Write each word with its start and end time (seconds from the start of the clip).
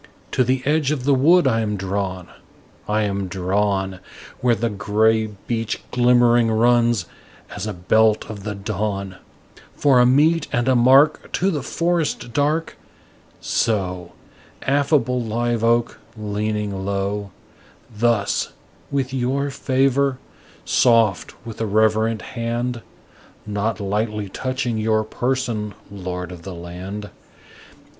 To 0.31 0.43
the 0.43 0.63
edge 0.65 0.89
of 0.89 1.03
the 1.03 1.13
wood 1.13 1.45
I 1.47 1.59
am 1.61 1.77
drawn, 1.77 2.27
I 2.89 3.03
am 3.03 3.27
drawn, 3.27 3.99
Where 4.39 4.55
the 4.55 4.71
gray 4.71 5.27
beach 5.27 5.79
glimmering 5.91 6.49
runs, 6.49 7.05
as 7.55 7.67
a 7.67 7.73
belt 7.73 8.27
of 8.27 8.43
the 8.43 8.55
dawn, 8.55 9.17
For 9.75 9.99
a 9.99 10.05
mete 10.07 10.47
and 10.51 10.67
a 10.67 10.75
mark 10.75 11.31
To 11.33 11.51
the 11.51 11.61
forest 11.61 12.33
dark: 12.33 12.77
So: 13.41 14.13
Affable 14.63 15.21
live 15.21 15.63
oak, 15.63 15.99
leaning 16.17 16.83
low, 16.83 17.29
Thus 17.95 18.53
with 18.89 19.13
your 19.13 19.51
favor 19.51 20.17
soft, 20.65 21.35
with 21.45 21.61
a 21.61 21.67
reverent 21.67 22.23
hand, 22.23 22.81
(Not 23.45 23.79
lightly 23.79 24.29
touching 24.29 24.79
your 24.79 25.03
person, 25.03 25.75
Lord 25.91 26.31
of 26.31 26.41
the 26.41 26.55
land!) 26.55 27.11